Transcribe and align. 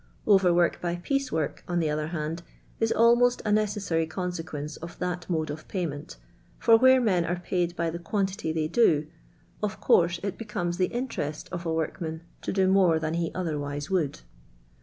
Over 0.25 0.51
work 0.51 0.81
by 0.81 0.95
piece 0.95 1.31
work, 1.31 1.63
on 1.67 1.79
the 1.79 1.91
other 1.91 2.07
handy 2.07 2.41
is 2.79 2.91
almost 2.91 3.39
a 3.45 3.51
necessary 3.51 4.07
consequence 4.07 4.75
of 4.77 4.97
tliat 4.97 5.27
moda 5.27 5.51
of 5.51 5.67
payment— 5.67 6.17
for 6.57 6.75
where 6.75 6.99
men 6.99 7.23
are 7.23 7.35
paid 7.39 7.75
by 7.75 7.91
the 7.91 7.99
quantity 7.99 8.51
they 8.51 8.67
do, 8.67 9.05
of 9.61 9.79
course 9.79 10.19
it 10.23 10.39
becomes 10.39 10.79
tlie 10.79 10.89
interest 10.89 11.49
of 11.51 11.67
a 11.67 11.69
woriunan 11.69 12.21
to 12.41 12.51
do 12.51 12.67
more 12.67 12.97
than 12.97 13.13
he 13.13 13.31
otherwise 13.35 13.91
would. 13.91 14.21